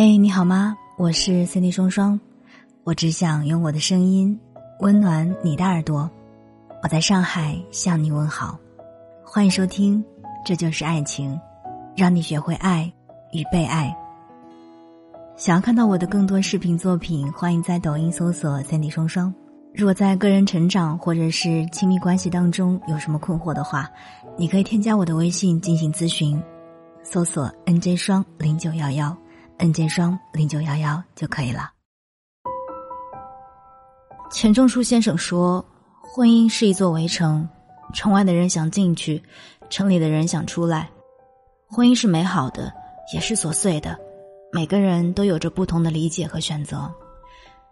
[0.00, 0.76] 嘿，你好吗？
[0.96, 2.20] 我是 Cindy 双双，
[2.84, 4.38] 我只想用我的声音
[4.78, 6.08] 温暖你的耳朵。
[6.84, 8.56] 我在上海向你问好，
[9.24, 10.00] 欢迎收听
[10.46, 11.34] 《这就是爱情》，
[11.96, 12.88] 让你学会爱
[13.32, 13.92] 与被爱。
[15.36, 19.34] 想要看到我的更多视频作品，欢迎在抖音搜索 Cindy 双双。
[19.74, 23.90] 如果在个人成长或者是亲密关系当中有什么困惑的话，
[24.36, 26.40] 你可以添加我的微信进行咨询，
[27.02, 29.16] 搜索 NJ 双零九幺幺。
[29.58, 31.72] N 键双零九幺幺就可以了。
[34.30, 35.64] 钱钟书先生说
[36.00, 37.48] ：“婚姻是一座围城，
[37.92, 39.20] 城外的人想进去，
[39.68, 40.88] 城里的人想出来。
[41.66, 42.72] 婚姻是美好的，
[43.12, 43.98] 也是琐碎的，
[44.52, 46.88] 每个人都有着不同的理解和选择。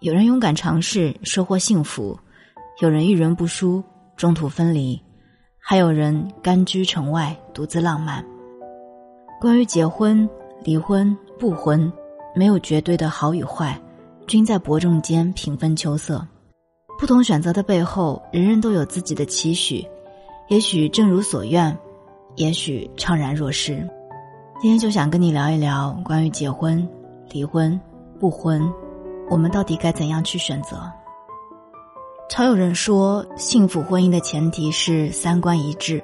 [0.00, 2.18] 有人勇敢尝试，收获幸福；
[2.80, 3.84] 有人遇人不淑，
[4.16, 5.00] 中途分离；
[5.60, 8.24] 还有人甘居城外，独自浪漫。
[9.40, 10.28] 关于结婚、
[10.64, 11.90] 离婚。”不婚，
[12.34, 13.80] 没有绝对的好与坏，
[14.26, 16.26] 均在伯仲间平分秋色。
[16.98, 19.86] 不同选择的背后，人人都有自己的期许，
[20.48, 21.78] 也许正如所愿，
[22.34, 23.88] 也许怅然若失。
[24.60, 26.86] 今天就想跟你聊一聊关于结婚、
[27.30, 27.80] 离婚、
[28.18, 28.68] 不婚，
[29.30, 30.90] 我们到底该怎样去选择？
[32.28, 36.02] 常有人说，幸福婚姻的前提是三观一致，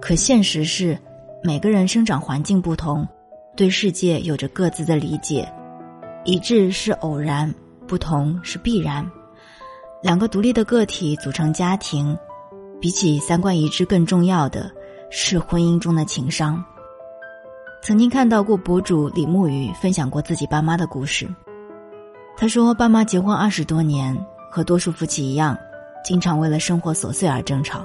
[0.00, 0.98] 可现实是，
[1.42, 3.06] 每个人生长环境不同。
[3.56, 5.50] 对世界有着各自的理解，
[6.26, 7.52] 一致是偶然，
[7.86, 9.10] 不同是必然。
[10.02, 12.16] 两个独立的个体组成家庭，
[12.78, 14.70] 比起三观一致更重要的
[15.10, 16.62] 是婚姻中的情商。
[17.82, 21.26] 曾经看到过博主李木鱼分享过自己爸妈的故事，
[22.36, 24.14] 他说爸妈结婚二十多年，
[24.50, 25.56] 和多数夫妻一样，
[26.04, 27.82] 经常为了生活琐碎而争吵，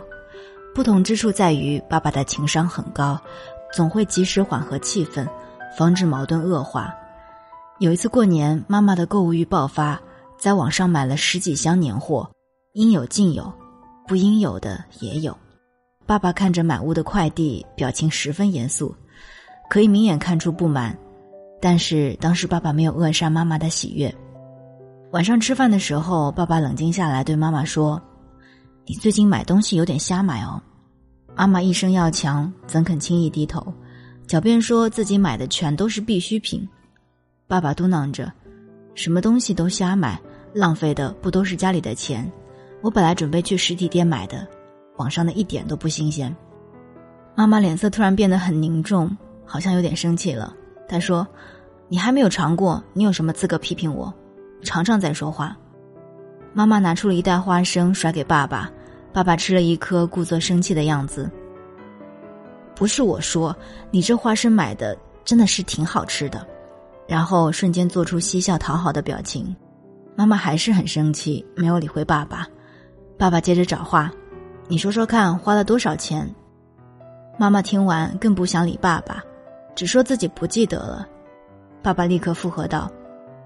[0.75, 3.17] 不同之处在于爸爸的情商很高，
[3.72, 5.25] 总会及时缓和气氛。
[5.77, 6.94] 防止矛盾恶化。
[7.80, 10.00] 有一次过年，妈妈的购物欲爆发，
[10.38, 12.29] 在网上买了十几箱年货，
[12.73, 13.51] 应有尽有，
[14.07, 15.35] 不应有的也有。
[16.06, 18.94] 爸爸看着满屋的快递，表情十分严肃，
[19.69, 20.97] 可以明眼看出不满。
[21.62, 24.13] 但是当时爸爸没有扼杀妈妈的喜悦。
[25.12, 28.01] 晚上吃饭的时候，爸爸冷静下来对妈妈说
[28.85, 30.62] ：“你最近买东西有点瞎买哦。”
[31.35, 33.73] 妈妈一生要强，怎肯轻易低头？
[34.28, 36.68] 狡辩说自己买的全都是必需品，
[37.48, 38.32] 爸爸嘟囔着
[38.96, 40.20] ：“什么东西都瞎买，
[40.54, 42.32] 浪费的不都是家里的钱？
[42.82, 44.48] 我本来准备去实体店买的，
[44.98, 46.34] 网上的一点都不新鲜。”
[47.36, 49.16] 妈妈脸色突然变得很凝重，
[49.46, 50.53] 好像有点生气了。
[50.88, 51.28] 她说
[51.90, 54.14] ：“你还没有尝过，你有什么资格批评我？
[54.64, 55.58] 尝尝再说话。”
[56.53, 58.70] 妈妈拿出了一袋花生甩给爸爸，
[59.14, 61.30] 爸爸吃了一颗，故作生气的样子。
[62.81, 63.56] 不是我说，
[63.92, 66.44] 你这花生买的真的是挺好吃的，
[67.08, 69.56] 然后瞬间做出嬉笑讨好的表情。
[70.16, 72.47] 妈妈还是很生气，没有理会爸爸。
[73.20, 74.12] 爸爸接着找话
[74.68, 76.28] ：“你说说看，花了多少钱？”
[77.38, 79.24] 妈妈听完更不想理爸爸，
[79.75, 81.08] 只说自己不记得了。
[81.84, 82.91] 爸爸立刻附和道：“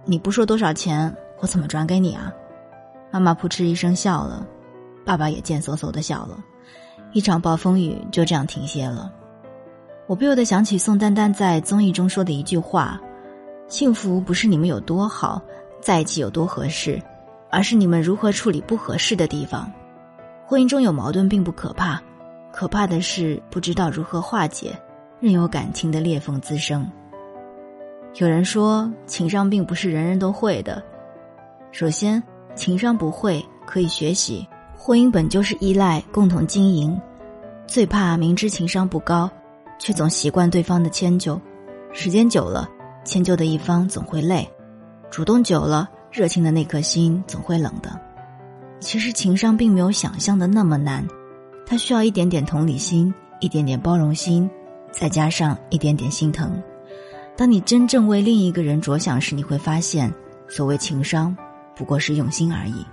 [0.08, 2.32] 你不说多少钱，我怎么转给你啊？”
[3.12, 4.48] 妈妈扑哧一声笑了，
[5.06, 6.42] 爸爸也贱嗖嗖的笑了，
[7.12, 9.12] 一场暴风雨就这样停歇了。
[10.08, 13.02] 我不由得想起宋丹丹在综艺中说的一句话
[13.68, 15.42] ：“幸福不是你们有多好，
[15.82, 17.02] 在一起有多合适，
[17.50, 19.72] 而是你们如何处理不合适的地方。
[20.46, 22.00] 婚姻中有矛盾并不可怕，
[22.52, 24.80] 可怕的是不知道如何化解，
[25.20, 26.88] 任由感情的裂缝滋生。”
[28.18, 30.82] 有人说，情商并不是人人都会的。
[31.72, 32.22] 首先，
[32.54, 36.98] 情商不会可以学习，婚姻本就是依赖共同经营，
[37.66, 39.28] 最怕明知情商不高。
[39.78, 41.40] 却总习惯对方的迁就，
[41.92, 42.70] 时间久了，
[43.04, 44.44] 迁就的一方总会累；
[45.10, 48.00] 主动久了，热情的那颗心总会冷的。
[48.80, 51.08] 其实情商并没有想象的那么难，
[51.66, 54.50] 它需要一点点同理心，一点点包容心，
[54.92, 56.62] 再加上一点点心疼。
[57.38, 60.14] 当你真正为另一个人着想时，你会发现，
[60.48, 61.36] 所谓情商，
[61.76, 62.86] 不过是用心而已。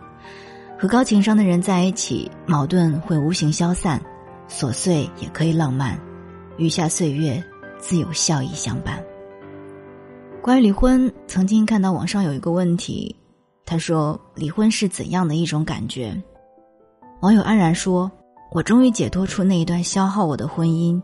[0.78, 4.02] 和高情商的人在一起，矛盾会无形消散，
[4.48, 5.96] 琐碎也可以浪漫。
[6.58, 7.42] 余下岁月，
[7.78, 9.02] 自有笑意相伴。
[10.42, 13.14] 关于离婚，曾经看到网上有一个问题，
[13.64, 16.20] 他说：“离婚是怎样的一种感觉？”
[17.22, 18.10] 网友安然说
[18.52, 21.00] ：“我终于解脱出那一段消耗我的婚姻，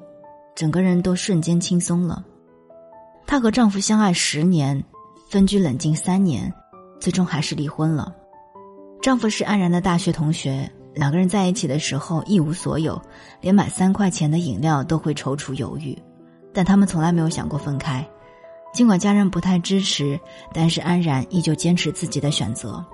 [0.55, 2.25] 整个人都瞬间轻松了。”
[3.27, 4.83] 她和丈夫相爱十年，
[5.31, 6.53] 分居冷静三年，
[7.01, 8.15] 最终还是离婚了。
[9.01, 10.69] 丈夫是安然的大学同学。
[10.95, 13.01] 两个人在一起的时候一无所有，
[13.41, 15.97] 连买三块钱的饮料都会踌躇犹豫，
[16.53, 18.07] 但他们从来没有想过分开。
[18.73, 20.19] 尽管家人不太支持，
[20.53, 22.85] 但是安然依旧坚持自己的选择。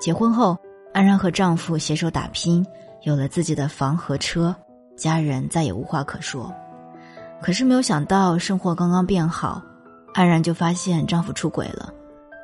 [0.00, 0.56] 结婚后，
[0.92, 2.66] 安然和丈夫携手打拼，
[3.02, 4.54] 有了自己的房和车，
[4.96, 6.52] 家人再也无话可说。
[7.40, 9.62] 可是没有想到，生活刚刚变好，
[10.14, 11.92] 安然就发现丈夫出轨了。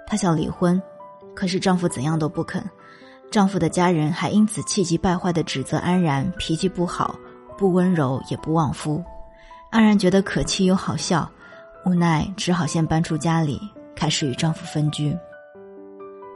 [0.07, 0.81] 她想离婚，
[1.35, 2.63] 可是丈夫怎样都不肯。
[3.33, 7.19] 丈夫的家人还因此气急败坏的指责安然脾气不好，
[7.57, 9.03] 不温柔也不旺夫。
[9.71, 11.27] 安然觉得可气又好笑，
[11.87, 13.59] 无奈只好先搬出家里，
[13.97, 15.17] 开始与丈夫分居。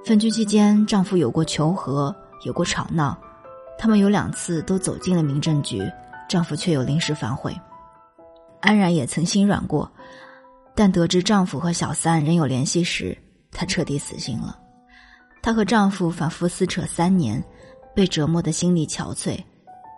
[0.07, 3.15] 分居期间，丈夫有过求和，有过吵闹，
[3.79, 5.83] 他们有两次都走进了民政局，
[6.27, 7.55] 丈夫却有临时反悔。
[8.61, 9.91] 安然也曾心软过，
[10.75, 13.15] 但得知丈夫和小三仍有联系时，
[13.53, 14.59] 她彻底死心了。
[15.47, 17.41] 她和丈夫反复撕扯三年，
[17.95, 19.39] 被折磨的心力憔悴，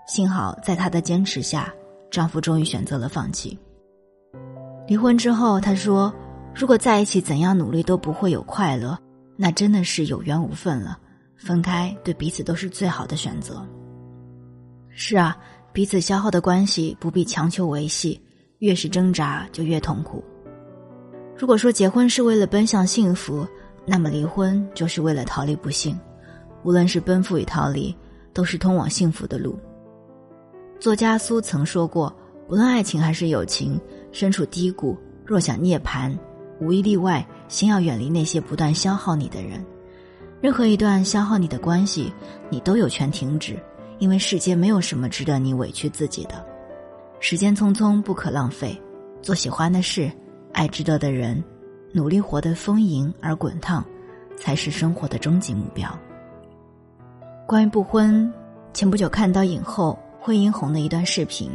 [0.06, 1.72] 幸好在她的坚持下。
[2.10, 3.58] 丈夫终于选择了放弃。
[4.86, 6.14] 离婚之后，她说
[6.54, 8.98] ：“如果在一起，怎样努力都不会有快乐，
[9.38, 10.98] 那真的是有缘无分了。
[11.38, 13.66] 分开对彼此都是最好的选择。”
[14.92, 15.34] 是啊，
[15.72, 18.20] 彼此消耗的关系不必强求维系，
[18.58, 20.22] 越是挣扎就越痛苦。
[21.38, 23.48] 如果说结婚是为了奔向幸福，
[23.88, 25.98] 那么离婚就是为了逃离不幸。
[26.62, 27.96] 无论是奔赴与逃离，
[28.34, 29.58] 都是通往幸福的路。
[30.78, 32.14] 作家苏曾说过
[32.46, 33.80] ：“不论爱情还是友情，
[34.12, 36.14] 身处低谷，若想涅槃，
[36.60, 39.64] 无一例外，先要远离那些不断消耗你的人。
[40.40, 42.12] 任何一段消耗你的关系，
[42.50, 43.58] 你都有权停止，
[43.98, 46.44] 因为世间没有什么值得你委屈自己的。
[47.20, 48.80] 时间匆匆，不可浪费。
[49.22, 50.10] 做喜欢的事，
[50.52, 51.42] 爱值得的人，
[51.92, 53.84] 努力活得丰盈而滚烫，
[54.36, 55.88] 才是生活的终极目标。”
[57.46, 58.32] 关于不婚，
[58.72, 59.98] 前不久看到影后。
[60.20, 61.50] 惠英红的一段视频，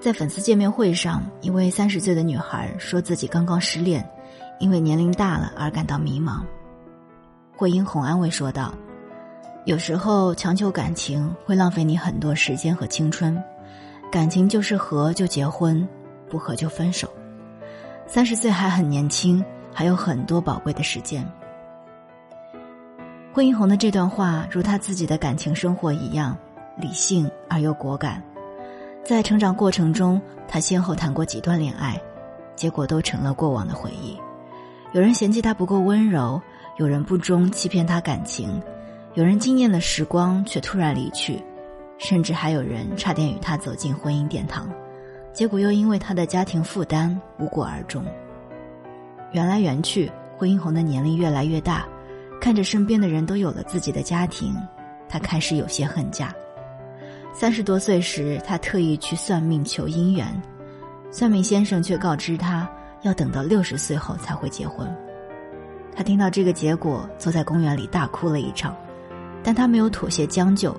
[0.00, 4.08] 在粉丝见面会上，一位三十岁的女孩说自己刚刚失恋，
[4.58, 6.40] 因为年龄大了而感到迷茫。
[7.54, 8.72] 惠英红安慰说道
[9.66, 13.42] ：“有时候强求感情会浪费你很多时间和青春，
[14.10, 15.86] 感情就是合就结婚，
[16.30, 17.06] 不合就分手。
[18.06, 21.26] 三十岁还很年轻，还有很多宝贵的时间。”
[23.32, 26.36] 惠英红的这段话，如她自己的感情生活一样。
[26.76, 28.20] 理性而又果敢，
[29.04, 31.96] 在成长过程中，他先后谈过几段恋爱，
[32.56, 34.18] 结果都成了过往的回忆。
[34.92, 36.42] 有人嫌弃他不够温柔，
[36.76, 38.60] 有人不忠欺骗他感情，
[39.14, 41.40] 有人惊艳了时光却突然离去，
[41.96, 44.68] 甚至还有人差点与他走进婚姻殿堂，
[45.34, 48.04] 结果又因为他的家庭负担无果而终。
[49.32, 51.84] 缘来缘去，惠英红的年龄越来越大，
[52.40, 54.54] 看着身边的人都有了自己的家庭，
[55.08, 56.32] 他开始有些恨嫁。
[57.32, 60.40] 三十多岁时，他特意去算命求姻缘，
[61.10, 62.70] 算命先生却告知他
[63.02, 64.88] 要等到六十岁后才会结婚。
[65.96, 68.76] 他听到这个结果，坐在公园里大哭了一场，
[69.42, 70.72] 但他没有妥协将就，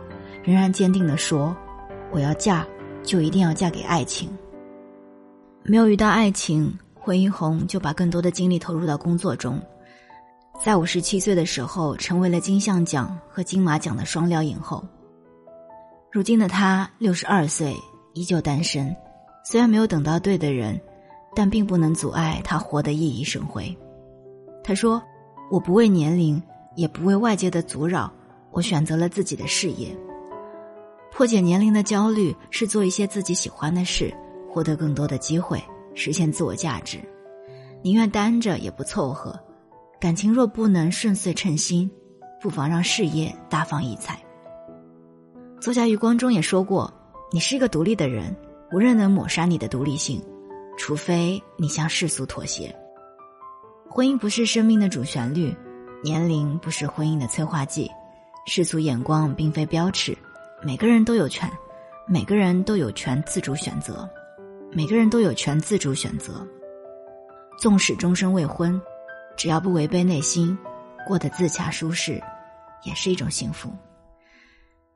[0.45, 1.53] 仍然坚定地说
[2.09, 2.65] ：“我要嫁，
[3.03, 4.29] 就一定要嫁给爱情。”
[5.67, 9.59] 没有遇到爱情，惠英红就把更多的精力投入到工作中，
[10.63, 14.85] 在五十七岁的时候，成为了金像奖和金马奖的双料影后。
[16.11, 17.75] 如今的他六十二岁，
[18.13, 18.95] 依旧单身。
[19.43, 20.79] 虽然没有等到对的人，
[21.35, 23.75] 但并不能阻碍他活得熠熠生辉。
[24.63, 25.01] 他说
[25.49, 26.41] ：“我不为年龄，
[26.75, 28.11] 也不为外界的阻扰，
[28.51, 29.95] 我选择了自己的事业。
[31.11, 34.13] 破解年龄的焦虑，是做一些自己喜欢的事，
[34.55, 35.61] 获得更多的机会，
[35.93, 36.97] 实现自我价值。
[37.81, 39.37] 宁愿单着也不凑合。
[39.99, 41.91] 感情若不能顺遂称心，
[42.41, 44.17] 不妨让事业大放异彩。”
[45.59, 46.89] 作家余光中也说过
[47.33, 48.33] ：“你是一个独立的人，
[48.71, 50.23] 无人能抹杀你的独立性，
[50.77, 52.73] 除非你向世俗妥协。
[53.89, 55.53] 婚姻不是生命的主旋律，
[56.01, 57.91] 年龄不是婚姻的催化剂，
[58.47, 60.17] 世俗眼光并非标尺。
[60.63, 61.51] 每个人都有权，
[62.07, 64.09] 每个人都有权自主选择，
[64.75, 66.45] 每个人都有权自主选择。
[67.57, 68.79] 纵使终身未婚，
[69.37, 70.57] 只要不违背内心，
[71.07, 72.21] 过得自洽舒适，
[72.83, 73.71] 也是一种幸福。”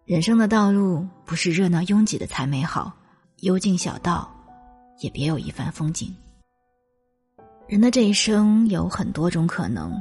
[0.03, 2.91] 人生的道路不是热闹拥挤的才美好，
[3.38, 4.29] 幽静小道
[5.00, 6.13] 也别有一番风景。
[7.65, 9.93] 人的这一生有很多种可能，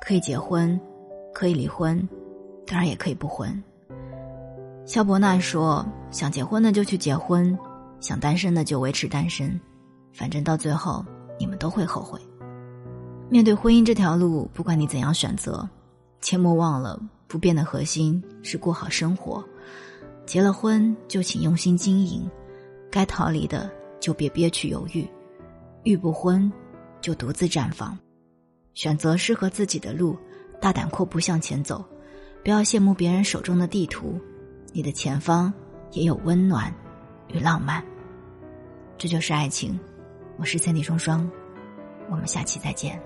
[0.00, 0.80] 可以结婚，
[1.32, 2.08] 可以离婚，
[2.66, 3.62] 当然也可以不婚。
[4.84, 7.56] 肖伯纳说：“想结婚的就去结婚，
[8.04, 9.58] 想单身的就维持单身
[10.12, 11.02] 反正到最后
[11.40, 12.20] 你们都会后悔。
[13.30, 15.66] 面对婚姻这条路不管你怎样选择
[16.20, 19.42] 切莫忘了不变的核心是过好生活。
[20.26, 22.30] 结了婚就请用心经营
[22.90, 25.08] 该逃离的就别憋屈犹豫
[25.84, 26.52] 遇不婚
[27.00, 27.98] 就独自绽放。
[28.74, 30.14] 选择适合自己的路
[30.60, 31.82] 大胆阔步向前走
[32.42, 34.20] 不要羡慕别人手中的地图
[34.74, 35.50] 你的前方
[35.92, 36.70] 也有温暖
[37.28, 37.93] 与浪漫。
[38.96, 39.78] 这就是爱情。
[40.36, 41.30] 我是三弟双双，
[42.10, 43.00] 我们下期再见。